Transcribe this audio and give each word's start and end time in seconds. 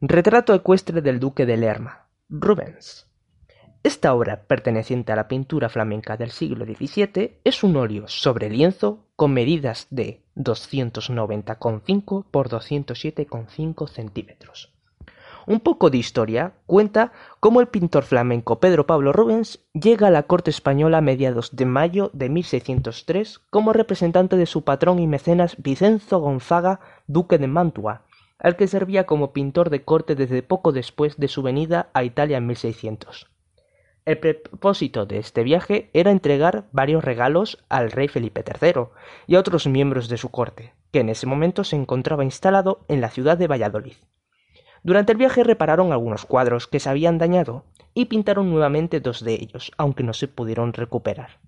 Retrato 0.00 0.54
ecuestre 0.54 1.02
del 1.02 1.18
duque 1.18 1.44
de 1.44 1.56
Lerma, 1.56 2.06
Rubens. 2.28 3.08
Esta 3.82 4.14
obra, 4.14 4.44
perteneciente 4.44 5.10
a 5.10 5.16
la 5.16 5.26
pintura 5.26 5.68
flamenca 5.68 6.16
del 6.16 6.30
siglo 6.30 6.64
XVII, 6.64 7.40
es 7.42 7.64
un 7.64 7.76
óleo 7.76 8.06
sobre 8.06 8.48
lienzo 8.48 9.06
con 9.16 9.32
medidas 9.32 9.88
de 9.90 10.22
290,5 10.36 12.26
por 12.30 12.48
207,5 12.48 13.88
centímetros. 13.88 14.72
Un 15.48 15.58
poco 15.58 15.90
de 15.90 15.98
historia 15.98 16.52
cuenta 16.66 17.10
cómo 17.40 17.60
el 17.60 17.66
pintor 17.66 18.04
flamenco 18.04 18.60
Pedro 18.60 18.86
Pablo 18.86 19.12
Rubens 19.12 19.58
llega 19.72 20.06
a 20.06 20.12
la 20.12 20.24
corte 20.24 20.50
española 20.50 20.98
a 20.98 21.00
mediados 21.00 21.56
de 21.56 21.64
mayo 21.64 22.12
de 22.12 22.28
1603 22.28 23.40
como 23.50 23.72
representante 23.72 24.36
de 24.36 24.46
su 24.46 24.62
patrón 24.62 25.00
y 25.00 25.08
mecenas 25.08 25.56
Vicenzo 25.60 26.20
Gonzaga, 26.20 26.78
duque 27.08 27.38
de 27.38 27.48
Mantua, 27.48 28.04
al 28.38 28.56
que 28.56 28.68
servía 28.68 29.06
como 29.06 29.32
pintor 29.32 29.70
de 29.70 29.84
corte 29.84 30.14
desde 30.14 30.42
poco 30.42 30.72
después 30.72 31.16
de 31.16 31.28
su 31.28 31.42
venida 31.42 31.90
a 31.92 32.04
Italia 32.04 32.38
en 32.38 32.46
1600. 32.46 33.28
El 34.04 34.18
propósito 34.18 35.04
de 35.04 35.18
este 35.18 35.42
viaje 35.42 35.90
era 35.92 36.10
entregar 36.10 36.64
varios 36.72 37.04
regalos 37.04 37.62
al 37.68 37.90
rey 37.90 38.08
Felipe 38.08 38.42
III 38.42 38.84
y 39.26 39.34
a 39.34 39.40
otros 39.40 39.66
miembros 39.66 40.08
de 40.08 40.16
su 40.16 40.30
corte, 40.30 40.72
que 40.92 41.00
en 41.00 41.10
ese 41.10 41.26
momento 41.26 41.62
se 41.62 41.76
encontraba 41.76 42.24
instalado 42.24 42.86
en 42.88 43.02
la 43.02 43.10
ciudad 43.10 43.36
de 43.36 43.48
Valladolid. 43.48 43.96
Durante 44.82 45.12
el 45.12 45.18
viaje 45.18 45.44
repararon 45.44 45.92
algunos 45.92 46.24
cuadros 46.24 46.66
que 46.66 46.80
se 46.80 46.88
habían 46.88 47.18
dañado 47.18 47.64
y 47.92 48.06
pintaron 48.06 48.48
nuevamente 48.48 49.00
dos 49.00 49.22
de 49.22 49.34
ellos, 49.34 49.72
aunque 49.76 50.04
no 50.04 50.14
se 50.14 50.28
pudieron 50.28 50.72
recuperar. 50.72 51.40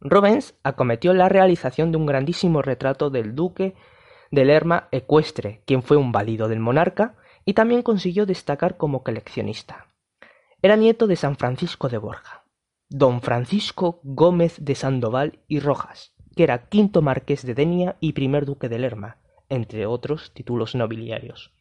Rubens 0.00 0.54
acometió 0.62 1.12
la 1.12 1.28
realización 1.28 1.92
de 1.92 1.98
un 1.98 2.06
grandísimo 2.06 2.62
retrato 2.62 3.10
del 3.10 3.34
duque 3.34 3.74
de 4.30 4.44
Lerma 4.44 4.88
ecuestre, 4.92 5.62
quien 5.66 5.82
fue 5.82 5.96
un 5.96 6.12
válido 6.12 6.48
del 6.48 6.60
monarca, 6.60 7.14
y 7.44 7.54
también 7.54 7.82
consiguió 7.82 8.26
destacar 8.26 8.76
como 8.76 9.02
coleccionista. 9.02 9.86
Era 10.62 10.76
nieto 10.76 11.06
de 11.06 11.16
San 11.16 11.36
Francisco 11.36 11.88
de 11.88 11.98
Borja, 11.98 12.44
don 12.88 13.22
Francisco 13.22 14.00
Gómez 14.02 14.56
de 14.60 14.74
Sandoval 14.74 15.38
y 15.48 15.60
Rojas, 15.60 16.14
que 16.36 16.42
era 16.42 16.68
quinto 16.68 17.02
marqués 17.02 17.44
de 17.44 17.54
Denia 17.54 17.96
y 18.00 18.12
primer 18.12 18.44
duque 18.44 18.68
de 18.68 18.78
Lerma, 18.78 19.18
entre 19.48 19.86
otros 19.86 20.32
títulos 20.32 20.74
nobiliarios. 20.74 21.52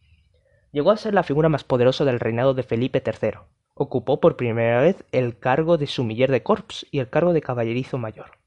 Llegó 0.72 0.92
a 0.92 0.98
ser 0.98 1.14
la 1.14 1.24
figura 1.24 1.50
más 1.50 1.64
poderosa 1.64 2.06
del 2.06 2.20
reinado 2.20 2.54
de 2.54 2.64
Felipe 2.64 3.02
III. 3.06 3.40
Ocupó 3.74 4.20
por 4.20 4.36
primera 4.36 4.82
vez 4.82 5.04
el 5.12 5.40
cargo 5.40 5.78
de 5.78 5.88
sumiller 5.88 6.30
de 6.30 6.44
corps 6.44 6.86
y 6.92 7.00
el 7.00 7.10
cargo 7.10 7.34
de 7.34 7.42
caballerizo 7.42 7.98
mayor. 7.98 8.39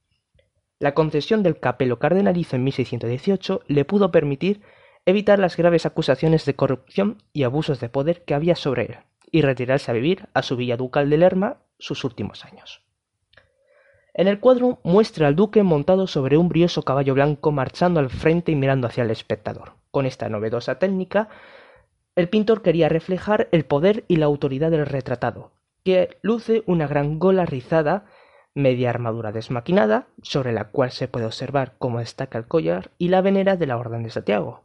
La 0.82 0.94
concesión 0.94 1.44
del 1.44 1.60
capelo 1.60 2.00
cardenalizo 2.00 2.56
en 2.56 2.64
1618 2.64 3.60
le 3.68 3.84
pudo 3.84 4.10
permitir 4.10 4.62
evitar 5.06 5.38
las 5.38 5.56
graves 5.56 5.86
acusaciones 5.86 6.44
de 6.44 6.56
corrupción 6.56 7.22
y 7.32 7.44
abusos 7.44 7.78
de 7.78 7.88
poder 7.88 8.24
que 8.24 8.34
había 8.34 8.56
sobre 8.56 8.86
él, 8.86 8.96
y 9.30 9.42
retirarse 9.42 9.92
a 9.92 9.94
vivir 9.94 10.26
a 10.34 10.42
su 10.42 10.56
villa 10.56 10.76
ducal 10.76 11.08
de 11.08 11.18
Lerma 11.18 11.58
sus 11.78 12.02
últimos 12.02 12.44
años. 12.44 12.82
En 14.12 14.26
el 14.26 14.40
cuadro 14.40 14.80
muestra 14.82 15.28
al 15.28 15.36
duque 15.36 15.62
montado 15.62 16.08
sobre 16.08 16.36
un 16.36 16.48
brioso 16.48 16.82
caballo 16.82 17.14
blanco 17.14 17.52
marchando 17.52 18.00
al 18.00 18.10
frente 18.10 18.50
y 18.50 18.56
mirando 18.56 18.88
hacia 18.88 19.04
el 19.04 19.12
espectador. 19.12 19.74
Con 19.92 20.04
esta 20.04 20.28
novedosa 20.28 20.80
técnica, 20.80 21.28
el 22.16 22.28
pintor 22.28 22.60
quería 22.60 22.88
reflejar 22.88 23.48
el 23.52 23.64
poder 23.66 24.04
y 24.08 24.16
la 24.16 24.26
autoridad 24.26 24.72
del 24.72 24.86
retratado, 24.86 25.52
que 25.84 26.18
luce 26.22 26.64
una 26.66 26.88
gran 26.88 27.20
gola 27.20 27.46
rizada 27.46 28.04
media 28.54 28.90
armadura 28.90 29.32
desmaquinada, 29.32 30.06
sobre 30.22 30.52
la 30.52 30.64
cual 30.64 30.90
se 30.90 31.08
puede 31.08 31.26
observar 31.26 31.74
cómo 31.78 32.00
destaca 32.00 32.38
el 32.38 32.46
collar 32.46 32.90
y 32.98 33.08
la 33.08 33.20
venera 33.20 33.56
de 33.56 33.66
la 33.66 33.76
Orden 33.76 34.02
de 34.02 34.10
Santiago. 34.10 34.64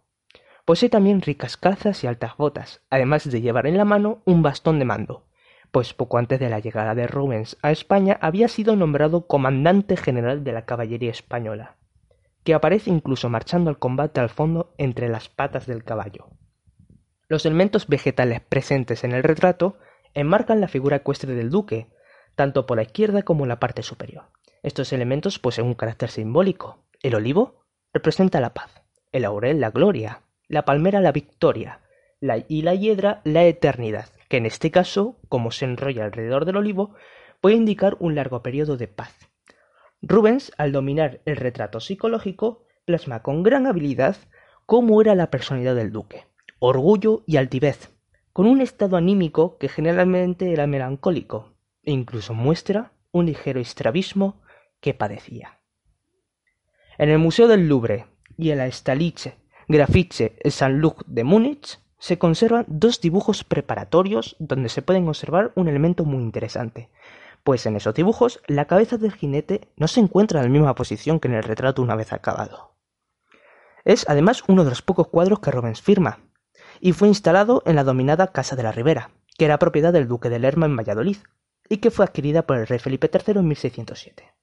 Posee 0.65 0.89
también 0.89 1.21
ricas 1.21 1.55
calzas 1.55 2.03
y 2.03 2.07
altas 2.07 2.35
botas, 2.37 2.81
además 2.89 3.29
de 3.29 3.41
llevar 3.41 3.67
en 3.67 3.77
la 3.77 3.85
mano 3.85 4.21
un 4.25 4.41
bastón 4.41 4.79
de 4.79 4.85
mando, 4.85 5.23
pues 5.71 5.93
poco 5.93 6.17
antes 6.17 6.39
de 6.39 6.49
la 6.49 6.59
llegada 6.59 6.95
de 6.95 7.07
Rubens 7.07 7.57
a 7.61 7.71
España 7.71 8.17
había 8.21 8.47
sido 8.47 8.75
nombrado 8.75 9.27
comandante 9.27 9.95
general 9.95 10.43
de 10.43 10.51
la 10.51 10.65
caballería 10.65 11.11
española, 11.11 11.75
que 12.43 12.53
aparece 12.53 12.89
incluso 12.89 13.29
marchando 13.29 13.69
al 13.69 13.79
combate 13.79 14.19
al 14.19 14.29
fondo 14.29 14.73
entre 14.77 15.09
las 15.09 15.29
patas 15.29 15.67
del 15.67 15.83
caballo. 15.83 16.27
Los 17.29 17.45
elementos 17.45 17.87
vegetales 17.87 18.41
presentes 18.41 19.03
en 19.03 19.11
el 19.11 19.23
retrato 19.23 19.77
enmarcan 20.13 20.61
la 20.61 20.67
figura 20.67 20.97
ecuestre 20.97 21.33
del 21.33 21.49
duque, 21.49 21.89
tanto 22.37 22.67
por 22.67 22.77
la 22.77 22.83
izquierda 22.83 23.23
como 23.23 23.43
en 23.43 23.49
la 23.49 23.59
parte 23.59 23.81
superior. 23.81 24.25
Estos 24.61 24.93
elementos 24.93 25.39
poseen 25.39 25.65
un 25.65 25.73
carácter 25.73 26.11
simbólico. 26.11 26.77
El 27.01 27.15
olivo 27.15 27.65
representa 27.91 28.39
la 28.39 28.53
paz, 28.53 28.83
el 29.11 29.23
laurel 29.23 29.59
la 29.59 29.71
gloria, 29.71 30.21
la 30.47 30.63
palmera 30.63 31.01
la 31.01 31.11
victoria 31.11 31.81
y 32.47 32.61
la 32.61 32.75
hiedra 32.75 33.21
la 33.23 33.43
eternidad, 33.43 34.09
que 34.29 34.37
en 34.37 34.45
este 34.45 34.69
caso, 34.69 35.17
como 35.29 35.49
se 35.49 35.65
enrolla 35.65 36.05
alrededor 36.05 36.45
del 36.45 36.57
olivo, 36.57 36.93
puede 37.41 37.55
indicar 37.55 37.97
un 37.99 38.13
largo 38.13 38.43
periodo 38.43 38.77
de 38.77 38.87
paz. 38.87 39.13
Rubens, 40.03 40.51
al 40.57 40.71
dominar 40.71 41.21
el 41.25 41.37
retrato 41.37 41.79
psicológico, 41.79 42.67
plasma 42.85 43.23
con 43.23 43.41
gran 43.41 43.65
habilidad 43.65 44.15
cómo 44.67 45.01
era 45.01 45.15
la 45.15 45.31
personalidad 45.31 45.73
del 45.73 45.91
duque, 45.91 46.27
orgullo 46.59 47.23
y 47.25 47.37
altivez, 47.37 47.89
con 48.31 48.45
un 48.45 48.61
estado 48.61 48.95
anímico 48.95 49.57
que 49.57 49.69
generalmente 49.69 50.53
era 50.53 50.67
melancólico, 50.67 51.56
e 51.87 51.91
incluso 51.91 52.33
muestra 52.33 52.91
un 53.11 53.25
ligero 53.25 53.61
estrabismo 53.61 54.41
que 54.81 54.93
padecía. 54.93 55.59
En 56.97 57.09
el 57.09 57.17
Museo 57.17 57.47
del 57.47 57.67
Louvre 57.69 58.07
y 58.37 58.51
en 58.51 58.57
la 58.57 58.69
Staliche 58.69 59.37
Grafice 59.69 60.37
Saint-Luc 60.49 61.05
de 61.07 61.23
Múnich 61.23 61.79
se 61.97 62.19
conservan 62.19 62.65
dos 62.67 62.99
dibujos 62.99 63.43
preparatorios 63.45 64.35
donde 64.37 64.69
se 64.69 64.81
pueden 64.81 65.07
observar 65.07 65.53
un 65.55 65.69
elemento 65.69 66.03
muy 66.03 66.21
interesante, 66.21 66.89
pues 67.43 67.65
en 67.65 67.77
esos 67.77 67.93
dibujos 67.93 68.41
la 68.47 68.65
cabeza 68.65 68.97
del 68.97 69.13
jinete 69.13 69.69
no 69.77 69.87
se 69.87 70.01
encuentra 70.01 70.41
en 70.41 70.47
la 70.47 70.51
misma 70.51 70.75
posición 70.75 71.21
que 71.21 71.29
en 71.29 71.35
el 71.35 71.43
retrato 71.43 71.81
una 71.81 71.95
vez 71.95 72.11
acabado. 72.11 72.75
Es 73.85 74.05
además 74.09 74.43
uno 74.49 74.65
de 74.65 74.71
los 74.71 74.81
pocos 74.81 75.07
cuadros 75.07 75.39
que 75.39 75.51
Rubens 75.51 75.81
firma, 75.81 76.19
y 76.81 76.91
fue 76.91 77.07
instalado 77.07 77.63
en 77.65 77.77
la 77.77 77.85
dominada 77.85 78.33
Casa 78.33 78.57
de 78.57 78.63
la 78.63 78.73
Ribera, 78.73 79.11
que 79.37 79.45
era 79.45 79.57
propiedad 79.57 79.93
del 79.93 80.09
duque 80.09 80.29
de 80.29 80.39
Lerma 80.39 80.65
en 80.65 80.75
Valladolid, 80.75 81.17
y 81.69 81.77
que 81.77 81.91
fue 81.91 82.05
adquirida 82.05 82.43
por 82.43 82.57
el 82.57 82.67
rey 82.67 82.79
Felipe 82.79 83.09
III 83.11 83.39
en 83.39 83.47
1607. 83.47 84.33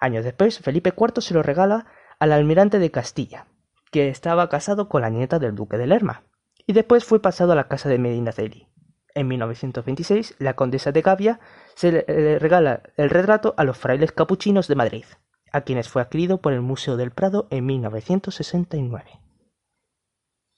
Años 0.00 0.24
después, 0.24 0.58
Felipe 0.58 0.92
IV 0.96 1.22
se 1.22 1.34
lo 1.34 1.42
regala 1.42 1.86
al 2.18 2.32
almirante 2.32 2.78
de 2.78 2.90
Castilla, 2.90 3.46
que 3.90 4.08
estaba 4.08 4.48
casado 4.48 4.88
con 4.88 5.02
la 5.02 5.10
nieta 5.10 5.38
del 5.38 5.54
duque 5.54 5.78
de 5.78 5.86
Lerma, 5.86 6.24
y 6.66 6.72
después 6.72 7.04
fue 7.04 7.22
pasado 7.22 7.52
a 7.52 7.56
la 7.56 7.68
casa 7.68 7.88
de 7.88 7.98
Medinaceli. 7.98 8.68
En 9.14 9.28
1926, 9.28 10.36
la 10.38 10.54
condesa 10.56 10.92
de 10.92 11.00
Gavia 11.00 11.40
se 11.74 11.92
le 11.92 12.38
regala 12.38 12.82
el 12.96 13.08
retrato 13.08 13.54
a 13.56 13.64
los 13.64 13.78
frailes 13.78 14.12
capuchinos 14.12 14.68
de 14.68 14.74
Madrid, 14.74 15.04
a 15.52 15.62
quienes 15.62 15.88
fue 15.88 16.02
adquirido 16.02 16.42
por 16.42 16.52
el 16.52 16.60
Museo 16.60 16.96
del 16.96 17.12
Prado 17.12 17.46
en 17.50 17.64
1969. 17.64 19.25